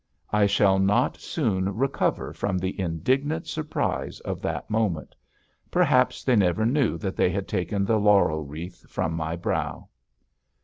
I 0.31 0.47
shall 0.47 0.79
not 0.79 1.17
soon 1.17 1.75
recover 1.77 2.33
from 2.33 2.57
the 2.57 2.81
indignant 2.81 3.45
surprise 3.45 4.19
of 4.21 4.41
that 4.41 4.67
moment. 4.67 5.13
Perhaps 5.69 6.23
they 6.23 6.35
never 6.35 6.65
knew 6.65 6.97
that 6.97 7.15
they 7.15 7.29
had 7.29 7.47
taken 7.47 7.85
the 7.85 7.99
laurel 7.99 8.43
wreath 8.43 8.89
from 8.89 9.13
my 9.13 9.35
brow. 9.35 9.89